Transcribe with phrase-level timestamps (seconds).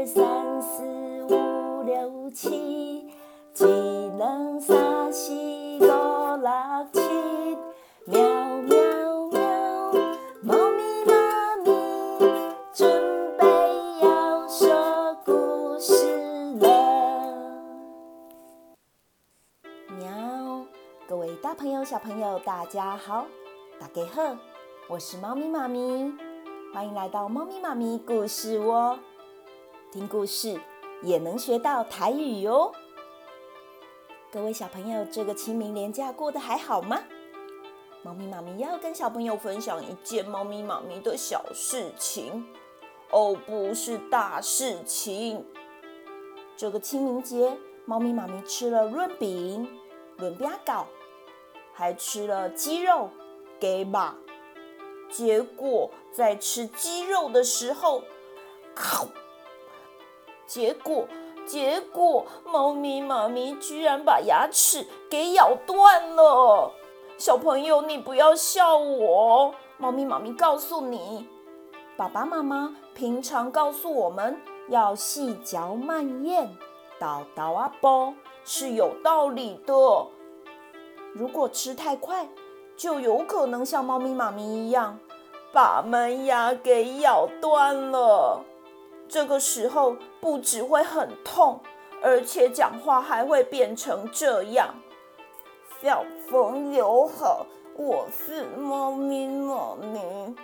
[0.00, 0.82] 二三四
[1.28, 3.64] 五六七，一
[4.18, 6.50] 二三四五六
[6.90, 7.02] 七，
[8.06, 8.18] 喵
[8.62, 8.78] 喵
[9.28, 9.92] 喵，
[10.40, 11.70] 猫咪妈咪
[12.72, 12.90] 准
[13.36, 13.44] 备
[14.00, 15.92] 要说故事
[16.54, 17.34] 了。
[19.98, 20.64] 喵，
[21.06, 23.26] 各位大朋友、小朋友，大家好，
[23.78, 24.34] 大家好，
[24.88, 26.10] 我是猫咪妈咪，
[26.72, 28.98] 欢迎来到猫咪妈咪故事窝。
[29.92, 30.56] 听故事
[31.02, 32.72] 也能学到台语哟！
[34.30, 37.02] 各位小朋友，这个清明连假过得还好吗？
[38.04, 42.46] 猫咪妈咪要跟小朋友分享一件猫咪妈咪的小事情
[43.10, 45.44] 哦，不是大事情。
[46.56, 49.68] 这个清明节，猫咪妈咪吃了润饼、
[50.18, 50.86] 润饼糕，
[51.72, 53.10] 还吃了鸡肉、
[53.58, 54.16] 给吧。
[55.10, 58.04] 结果在吃鸡肉的时候，
[58.72, 59.08] 靠！
[60.50, 61.06] 结果，
[61.46, 66.72] 结果，猫咪妈咪居然把牙齿给咬断了。
[67.16, 69.54] 小朋友，你不要笑我。
[69.78, 71.28] 猫咪妈咪告诉你，
[71.96, 74.36] 爸爸妈妈平常告诉我们
[74.68, 76.48] 要细嚼慢咽，
[77.00, 79.72] 叨叨啊啵，是有道理的。
[81.12, 82.28] 如果吃太快，
[82.76, 84.98] 就有可能像猫咪妈咪一样，
[85.52, 88.42] 把门牙给咬断了。
[89.10, 91.60] 这个时候不只会很痛，
[92.00, 94.72] 而且讲话还会变成这样。
[95.82, 97.44] 小朋友好，
[97.76, 100.34] 我是猫咪妈咪，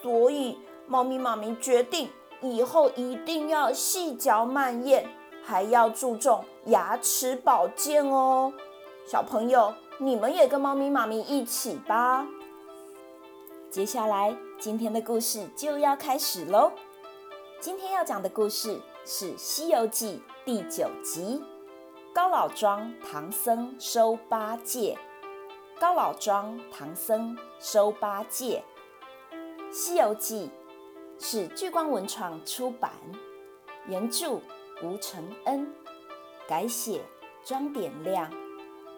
[0.00, 2.08] 所以猫咪妈咪决定
[2.40, 5.08] 以后一定要细嚼慢咽，
[5.42, 8.52] 还要注重牙齿保健哦。
[9.04, 12.24] 小朋友，你们也跟猫咪妈咪一起吧。
[13.68, 16.70] 接下来今天的故事就要开始喽。
[17.60, 21.42] 今天要讲的故事是《西游记》第九集
[22.14, 24.98] 《高老庄唐僧收八戒》。
[25.78, 28.64] 高老庄唐僧收八戒，
[29.70, 30.50] 《西游记》
[31.22, 32.92] 是聚光文创出版，
[33.84, 34.40] 原著
[34.82, 35.70] 吴承恩，
[36.48, 37.04] 改写
[37.44, 38.32] 庄点亮，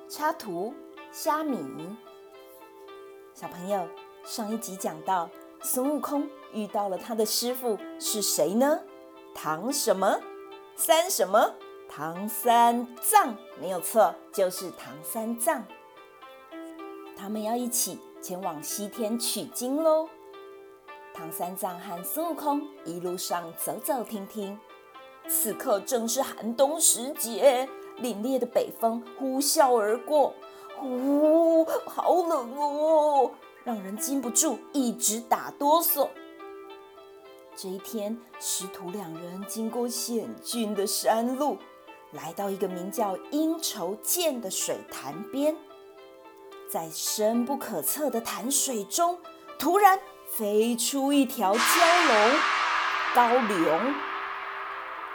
[0.08, 0.72] 插图
[1.10, 1.58] 虾米。
[3.34, 3.88] 小朋友，
[4.22, 5.28] 上一集讲到。
[5.62, 8.81] 孙悟空遇到了他的师傅是谁呢？
[9.33, 10.21] 唐什么？
[10.75, 11.55] 三什么？
[11.89, 15.65] 唐三藏，没有错，就是唐三藏。
[17.17, 20.09] 他们要一起前往西天取经喽。
[21.15, 24.59] 唐三藏和孙悟空一路上走走停停。
[25.29, 27.69] 此刻正是寒冬时节，
[28.00, 30.34] 凛冽的北风呼啸而过，
[30.81, 33.31] 呼，好冷哦。
[33.65, 36.09] 让人禁不住一直打哆嗦。
[37.55, 41.59] 这一天，师徒两人经过险峻的山路，
[42.12, 45.55] 来到一个名叫阴愁涧的水潭边。
[46.71, 49.19] 在深不可测的潭水中，
[49.59, 51.59] 突然飞出一条蛟
[52.09, 52.39] 龙，
[53.15, 53.94] 高粱，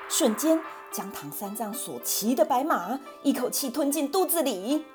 [0.07, 4.85] 瞬间将唐三藏所骑的白马一口气吞进肚子里。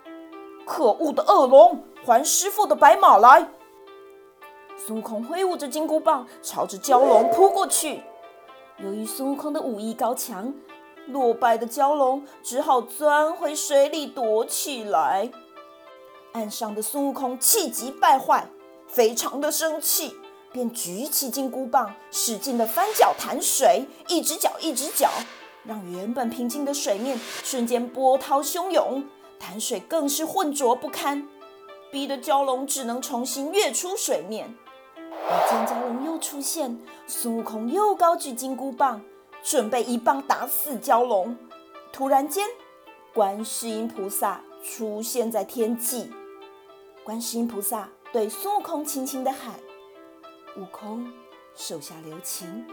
[0.64, 1.84] 可恶的恶龙！
[2.04, 3.48] 还师父的白马来！
[4.76, 8.02] 孙悟空挥舞着金箍棒，朝着蛟龙扑过去。
[8.78, 10.52] 由于孙悟空的武艺高强，
[11.06, 15.30] 落败的蛟龙只好钻回水里躲起来。
[16.32, 18.48] 岸上的孙悟空气急败坏，
[18.88, 20.16] 非常的生气，
[20.50, 25.08] 便举起金箍棒，使劲的翻搅潭水，一直搅，一直搅，
[25.64, 29.04] 让原本平静的水面瞬间波涛汹涌，
[29.42, 31.28] 潭水更是浑浊不堪。
[31.90, 34.54] 逼得蛟龙只能重新跃出水面。
[34.98, 39.02] 眼见蛟龙又出现，孙悟空又高举金箍棒，
[39.42, 41.36] 准备一棒打死蛟龙。
[41.92, 42.46] 突然间，
[43.12, 46.10] 观世音菩萨出现在天际。
[47.02, 49.56] 观世音菩萨对孙悟空轻轻地喊
[50.56, 51.12] ：“悟空，
[51.54, 52.64] 手下留情，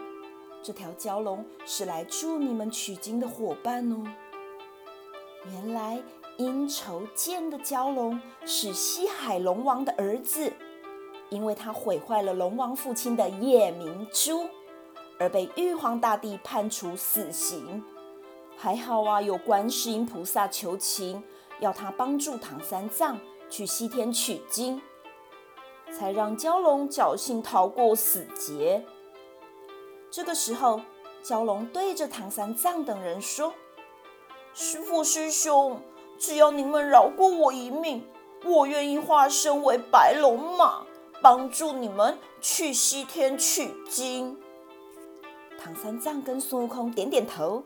[0.62, 4.06] 这条蛟龙是来助你们取经的伙伴哦。”
[5.52, 6.02] 原来。
[6.40, 10.54] 阴愁涧的蛟龙是西海龙王的儿子，
[11.28, 14.48] 因为他毁坏了龙王父亲的夜明珠，
[15.20, 17.84] 而被玉皇大帝判处死刑。
[18.56, 21.22] 还好啊，有观世音菩萨求情，
[21.60, 23.20] 要他帮助唐三藏
[23.50, 24.82] 去西天取经，
[25.92, 28.86] 才让蛟龙侥幸逃过死劫。
[30.10, 30.80] 这个时候，
[31.22, 33.54] 蛟龙对着唐三藏等人说
[34.56, 35.82] ：“师傅师兄。”
[36.20, 38.06] 只要你们饶过我一命，
[38.44, 40.84] 我愿意化身为白龙马，
[41.22, 44.38] 帮助你们去西天取经。
[45.58, 47.64] 唐三藏跟孙悟空点点头，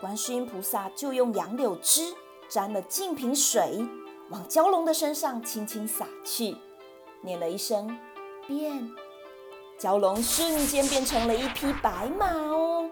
[0.00, 2.14] 观世音菩萨就用杨柳枝
[2.48, 3.84] 沾了净瓶水，
[4.30, 6.56] 往蛟龙的身上轻轻洒去，
[7.20, 7.98] 念了一声
[8.46, 8.90] “变”，
[9.78, 12.88] 蛟龙瞬间变成了一匹白马哦！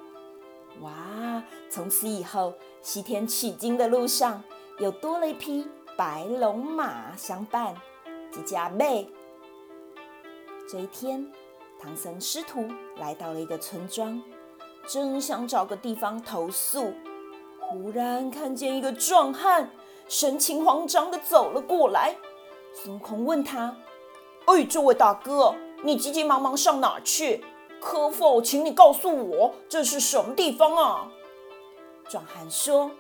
[0.80, 4.42] 哇，从此以后，西天取经的路上
[4.78, 5.66] 又多了一匹
[5.96, 7.74] 白龙马相伴，
[8.32, 9.08] 几加倍。
[10.68, 11.30] 这一天。
[11.76, 12.66] 唐僧师徒
[12.96, 14.22] 来到了一个村庄，
[14.86, 16.94] 正想找个地方投宿，
[17.60, 19.70] 忽然看见一个壮汉
[20.08, 22.16] 神情慌张地走了过来。
[22.72, 23.76] 孙悟空问他
[24.46, 27.44] ：“哎，这位大哥，你急急忙忙上哪去？
[27.82, 31.12] 可否请你告诉我这是什么地方啊？”
[32.08, 32.90] 壮汉说：“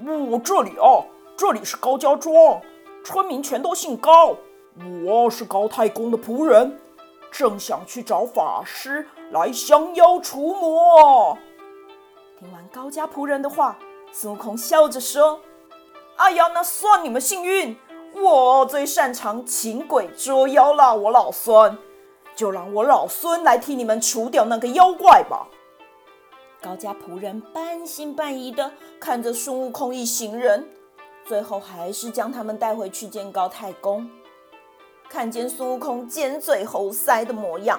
[0.00, 1.04] 我这里啊，
[1.36, 2.60] 这里是高家庄，
[3.04, 4.36] 村民全都姓高，
[5.04, 6.80] 我是高太公的仆人。”
[7.30, 11.36] 正想去找法师来降妖除魔。
[12.38, 13.76] 听完高家仆人的话，
[14.12, 15.40] 孙悟空笑着说
[16.14, 17.76] ：“哎呀，那算你们幸运，
[18.14, 20.94] 我最擅长请鬼捉妖了。
[20.94, 21.76] 我老孙，
[22.36, 25.48] 就让我老孙来替你们除掉那个妖怪吧。”
[26.64, 30.66] 高家仆人半信半疑的看着孙悟空一行人，
[31.26, 34.08] 最后还是将他们带回去见高太公。
[35.10, 37.78] 看见孙悟空尖嘴猴腮的模样，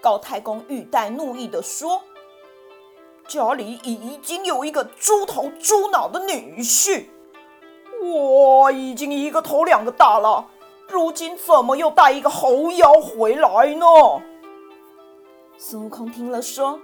[0.00, 2.00] 高太公欲带怒意的说
[3.28, 7.04] ：“家里已经有一个猪头猪脑的女婿，
[8.02, 10.46] 我已经一个头两个大了，
[10.88, 13.84] 如今怎么又带一个猴妖回来呢？”
[15.58, 16.80] 孙悟空听了说：“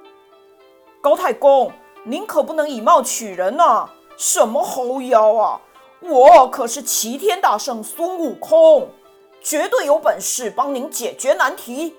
[1.07, 1.71] 高太公，
[2.03, 3.89] 您可不能以貌取人呐！
[4.17, 5.61] 什么猴妖啊？
[6.01, 8.89] 我可是齐天大圣孙悟空。”
[9.41, 11.95] 绝对有本事帮您解决难题，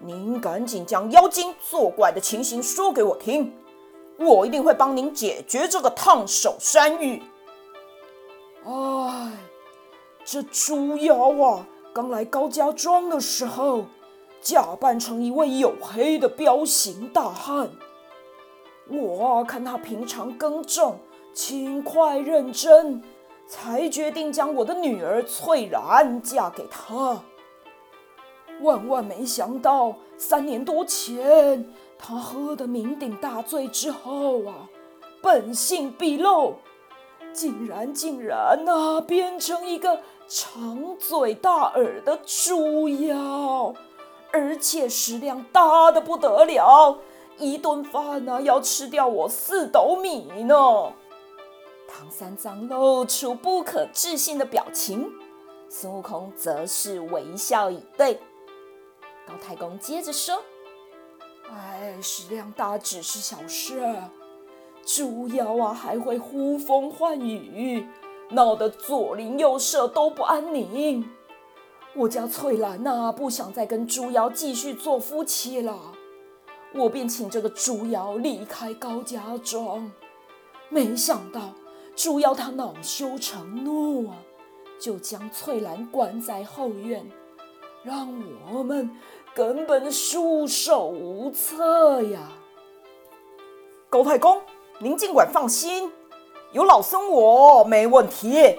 [0.00, 3.56] 您赶紧将妖精作怪的情形说给我听，
[4.18, 7.22] 我一定会帮您解决这个烫手山芋。
[8.64, 9.30] 哎，
[10.24, 13.84] 这猪妖啊，刚来高家庄的时候，
[14.40, 17.70] 假扮成一位黝黑的彪形大汉，
[18.88, 20.98] 我看他平常耕种
[21.32, 23.02] 勤快认真。
[23.50, 27.22] 才决定将我的女儿翠兰嫁给他。
[28.60, 31.64] 万万没想到，三年多前
[31.98, 34.68] 他喝得酩酊大醉之后啊，
[35.22, 36.56] 本性毕露，
[37.32, 43.72] 竟然竟然呐、啊，变成一个长嘴大耳的猪妖，
[44.30, 46.98] 而且食量大得不得了，
[47.38, 50.54] 一顿饭呐要吃掉我四斗米呢。
[51.88, 55.10] 唐三藏露出不可置信的表情，
[55.68, 58.20] 孙悟空则是微笑以对。
[59.26, 60.42] 高太公接着说
[61.50, 63.96] ：“哎，食量大只是小事，
[64.84, 67.86] 猪妖啊还会呼风唤雨，
[68.30, 71.08] 闹得左邻右舍都不安宁。
[71.94, 75.94] 我家翠兰呐、不想再跟猪妖继续做夫妻了，
[76.74, 79.90] 我便请这个猪妖离开高家庄。
[80.68, 81.52] 没想到。”
[81.98, 84.14] 猪妖他恼羞成怒啊，
[84.78, 87.04] 就将翠兰关在后院，
[87.82, 88.08] 让
[88.52, 88.88] 我们
[89.34, 92.20] 根本束手无策呀。
[93.90, 94.40] 高太公，
[94.78, 95.90] 您尽管放心，
[96.52, 98.56] 有老孙我没问题。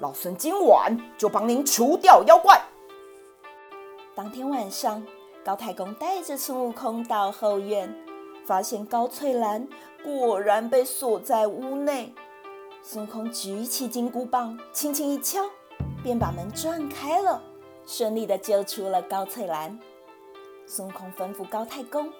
[0.00, 2.62] 老孙今晚就帮您除掉妖怪。
[4.14, 5.02] 当天晚上，
[5.46, 7.88] 高太公带着孙悟空到后院，
[8.44, 9.68] 发现高翠兰
[10.02, 12.12] 果然被锁在屋内。
[12.82, 15.48] 孙悟空举起金箍棒，轻轻一敲，
[16.02, 17.40] 便把门撞开了，
[17.86, 19.78] 顺利地救出了高翠兰。
[20.66, 22.12] 孙悟空吩咐高太公，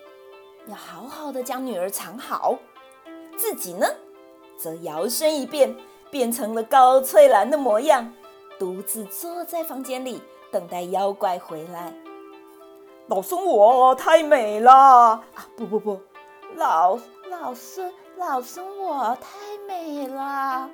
[0.68, 2.56] 要好好的将女儿藏好，
[3.36, 3.88] 自己呢，
[4.56, 5.74] 则摇身一变，
[6.12, 8.12] 变成了高翠兰的模样，
[8.56, 11.92] 独自坐在房间里，等待妖怪回来。
[13.08, 15.24] 老孙我太美了啊！
[15.56, 16.00] 不不不，
[16.56, 16.98] 老
[17.30, 17.92] 老孙。
[18.16, 20.70] 老孙我太美了啊！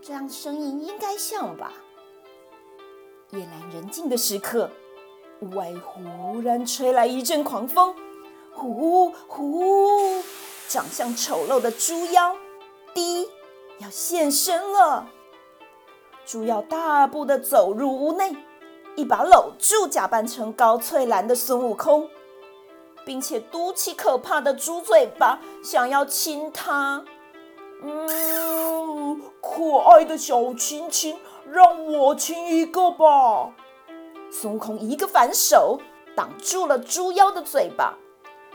[0.00, 1.72] 这样声音应该像吧？
[3.32, 4.70] 夜阑人静的时刻，
[5.40, 7.94] 屋外忽然吹来一阵狂风，
[8.52, 10.22] 呼呼！
[10.68, 12.34] 长相丑陋的猪妖，
[12.94, 13.28] 滴
[13.78, 15.06] 要现身了。
[16.24, 18.36] 猪妖大步的走入屋内，
[18.96, 22.08] 一把搂住假扮成高翠兰的孙悟空。
[23.04, 27.04] 并且嘟起可怕的猪嘴巴，想要亲他。
[27.82, 31.18] 嗯，可爱的小亲亲，
[31.50, 33.52] 让我亲一个吧。
[34.30, 35.80] 孙悟空一个反手
[36.16, 37.98] 挡住了猪妖的嘴巴，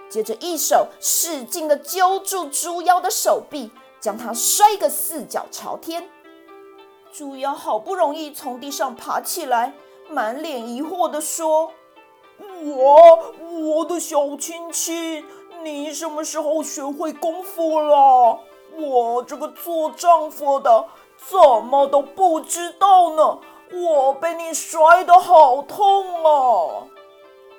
[0.10, 6.10] 接着一手使劲地揪住猪妖的手臂，将他摔个四脚朝天。
[7.12, 9.74] 猪妖好不容易从地上爬起来，
[10.10, 11.72] 满脸疑惑地说
[12.64, 13.34] ：“我，
[13.76, 15.26] 我的小亲亲，
[15.64, 18.40] 你什么时候学会功夫了？
[18.78, 20.86] 我这个做丈夫的
[21.18, 23.40] 怎么都不知道呢？
[23.74, 26.88] 我被你摔得好痛啊！”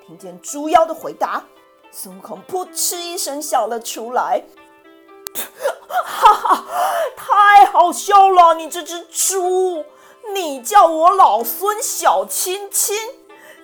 [0.07, 1.43] 听见猪妖的回答，
[1.91, 4.43] 孙悟空扑哧一声笑了出来。
[6.03, 6.65] 哈哈，
[7.15, 8.55] 太好笑了！
[8.55, 9.85] 你这只猪，
[10.33, 12.95] 你叫我老孙小亲亲，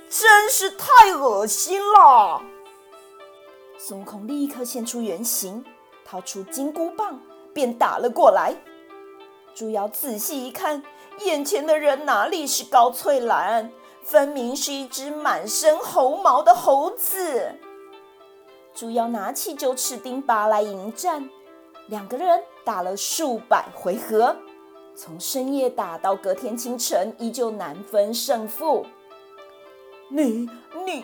[0.09, 2.41] 真是太恶心了！
[3.77, 5.63] 孙悟空立刻现出原形，
[6.03, 7.19] 掏出金箍棒，
[7.53, 8.55] 便打了过来。
[9.53, 10.83] 猪妖仔细一看，
[11.19, 13.71] 眼前的人哪里是高翠兰，
[14.03, 17.53] 分明是一只满身猴毛的猴子。
[18.73, 21.29] 猪妖拿起九齿钉耙来迎战。
[21.87, 24.35] 两个人打了数百回合，
[24.95, 28.85] 从深夜打到隔天清晨，依旧难分胜负。
[30.09, 30.49] 你、
[30.85, 31.03] 你、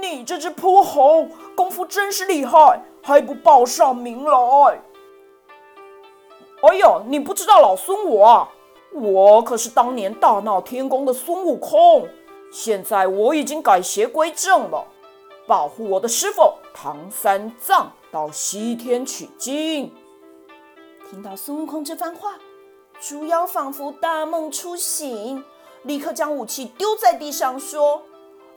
[0.00, 4.80] 你这只泼猴，功夫真是厉害，还不报上名来？
[6.62, 8.48] 哎呦，你不知道老孙我啊，
[8.92, 12.08] 我可是当年大闹天宫的孙悟空，
[12.52, 14.86] 现在我已经改邪归正了，
[15.48, 19.92] 保护我的师傅唐三藏到西天取经。
[21.10, 22.38] 听到孙悟空这番话，
[23.02, 25.44] 猪妖仿佛大梦初醒，
[25.82, 28.04] 立刻将武器丢在地上，说：“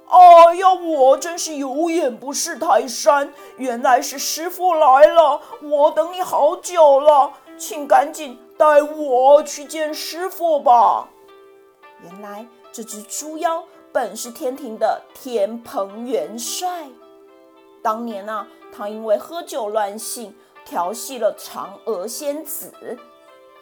[0.06, 11.10] 哎呀，我真是有眼不识泰山，原来是师傅来了，我等你好久了，请赶紧带我去见师傅吧。”
[12.04, 16.88] 原来这只猪妖本是天庭的天蓬元帅，
[17.82, 20.36] 当年啊，他因为喝酒乱性。
[20.68, 22.74] 调戏了嫦娥仙子，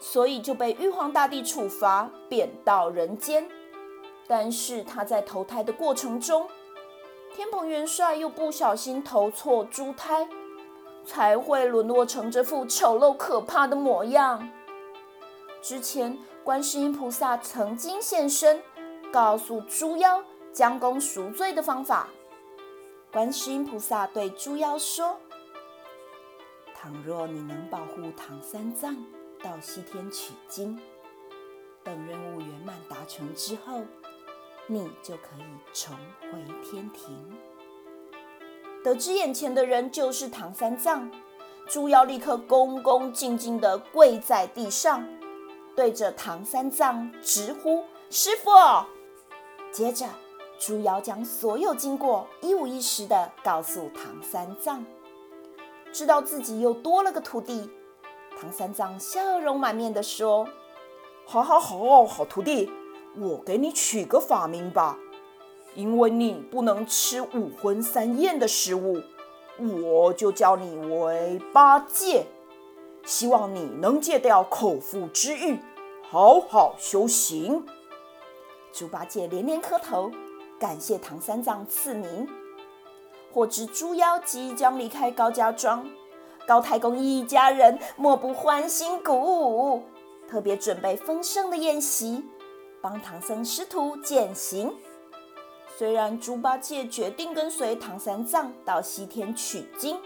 [0.06, 3.48] 所以就被玉皇大帝处罚，贬到人间。
[4.26, 6.46] 但是他在投胎的过程中，
[7.34, 10.28] 天蓬元帅又不小心投错猪胎，
[11.06, 14.46] 才会沦落成这副丑陋可怕的模样。
[15.62, 18.62] 之前观世音菩萨曾经现身，
[19.10, 22.08] 告诉猪妖将功赎罪的方法。
[23.10, 25.18] 观世音菩萨对猪妖说。
[26.74, 28.94] 倘若你能保护唐三藏
[29.44, 30.80] 到西天取经，
[31.82, 33.82] 等任务圆满达成之后，
[34.66, 37.30] 你就可以重回天庭。
[38.82, 41.10] 得知眼前的人就是唐三藏，
[41.68, 45.06] 猪妖立刻恭恭敬敬地跪在地上，
[45.76, 48.50] 对着唐三藏直呼“师傅”。
[49.70, 50.06] 接着，
[50.58, 54.82] 猪妖将所有经过一五一十地告诉唐三藏。
[55.92, 57.70] 知道自己又多了个徒弟，
[58.44, 60.46] 唐三藏笑容满面地说
[61.24, 62.70] ：“好好好，好徒弟，
[63.16, 64.98] 我给你取个法名吧。
[65.74, 69.00] 因为你不能吃五荤三厌的食物，
[69.58, 72.26] 我就叫你为八戒。
[73.06, 75.58] 希望你能戒掉口腹之欲，
[76.10, 77.64] 好好修行。”
[78.74, 80.10] 猪八戒连连磕头，
[80.60, 82.28] 感谢唐三藏赐名。
[83.32, 85.88] 获知猪妖即将离开高家庄，
[86.46, 89.82] 高太公一家人莫不欢欣鼓舞，
[90.28, 92.22] 特别准备丰盛的宴席，
[92.82, 94.74] 帮唐僧师徒饯行。
[95.76, 99.98] 虽然猪八戒决定跟随唐三藏到西天取经，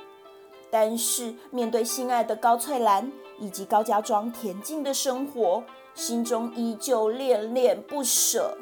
[0.70, 5.62] 但是面对心爱的高翠兰以及高家庄恬静的生活，
[5.94, 8.56] 心中依旧恋恋不舍。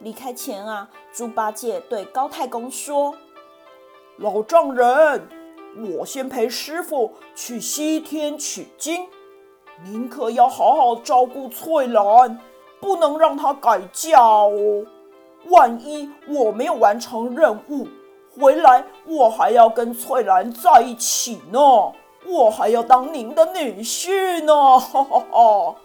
[0.00, 3.14] 离开前啊，猪八戒对高太公说。
[4.16, 5.28] 老丈人，
[5.78, 9.06] 我先陪师傅去西天取经，
[9.84, 12.40] 您可要好好照顾翠兰，
[12.80, 14.84] 不能让她改嫁哦。
[15.46, 17.86] 万一我没有完成任务，
[18.38, 21.60] 回来我还要跟翠兰在一起呢，
[22.26, 24.78] 我还要当您的女婿呢。
[24.80, 25.76] 哈哈哈！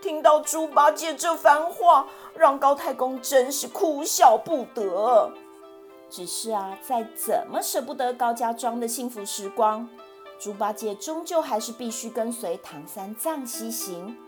[0.00, 5.30] 听到猪八戒这番话，让高太公真是哭笑不得。
[6.10, 9.88] 只是啊，再怎么舍不得高家庄的幸福时光，
[10.40, 14.18] 猪八戒终究还是必须跟随唐三藏西行。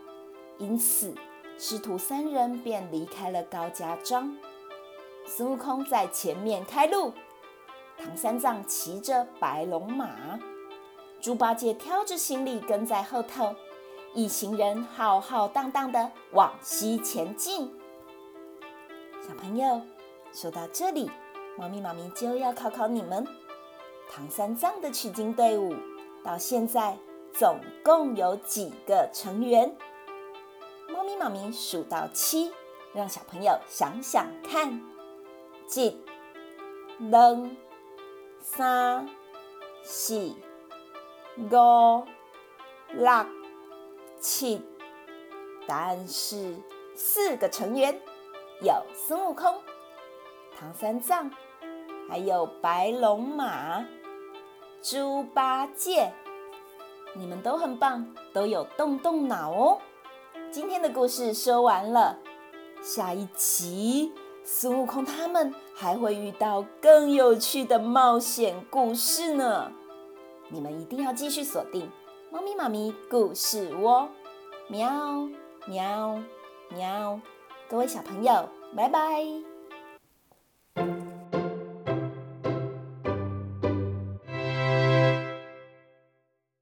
[0.59, 1.13] 因此，
[1.59, 4.37] 师徒三人便离开了高家庄。
[5.27, 7.13] 孙悟空在前面开路，
[7.99, 10.39] 唐三藏骑着白龙马，
[11.21, 13.55] 猪八戒挑着行李跟在后头，
[14.15, 17.73] 一行人浩浩荡荡地往西前进。
[19.27, 19.81] 小朋友，
[20.33, 21.11] 说到这里。
[21.59, 23.27] 猫咪妈咪就要考考你们：
[24.11, 25.75] 唐三藏的取经队伍
[26.25, 26.97] 到现在
[27.33, 29.77] 总共有几个成员？
[30.89, 32.51] 猫咪妈咪数到七，
[32.95, 34.81] 让小朋友想想看：
[35.75, 36.01] 一、
[37.13, 37.51] 二、
[38.41, 39.09] 三、
[39.83, 40.35] 四、
[41.37, 42.05] 五、
[42.93, 43.27] 六、
[44.21, 44.63] 七。
[45.67, 46.57] 答案是
[46.97, 48.01] 四个成员，
[48.63, 49.63] 有孙悟空、
[50.59, 51.31] 唐三藏，
[52.09, 53.85] 还有白龙马、
[54.81, 56.13] 猪八戒。
[57.15, 59.79] 你们都很棒，都有动动脑哦。
[60.51, 62.19] 今天的故事说完了，
[62.83, 64.13] 下一集
[64.45, 69.73] 孙悟空他们还会遇到更有趣的冒险故事呢。
[70.49, 71.83] 你们一定要继续锁定
[72.31, 74.09] 《猫咪妈咪故事窝》，
[74.71, 75.29] 喵。
[75.69, 76.21] 喵
[76.71, 77.21] 喵，
[77.69, 79.52] 各位小朋友，拜拜。